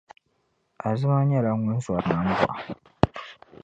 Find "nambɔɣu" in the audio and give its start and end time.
2.17-2.61